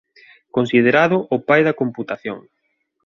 Considerado 0.55 1.17
o 1.35 1.37
pai 1.47 1.61
da 1.67 1.77
computación. 1.81 2.39